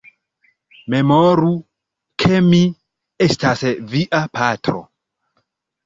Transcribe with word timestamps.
Memoru, 0.93 1.51
ke 2.23 2.41
mi 2.49 2.63
estas 3.29 3.65
via 3.95 4.27
patro! 4.39 4.87